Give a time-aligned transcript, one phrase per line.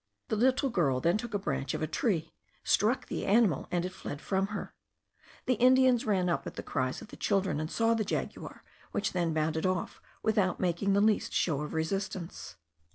[0.29, 3.91] The little girl then took a branch of a tree, struck the animal, and it
[3.91, 4.73] fled from her.
[5.45, 9.13] The Indians ran up at the cries of the children, and saw the jaguar, which
[9.13, 12.55] then bounded off without making the least show of resistance.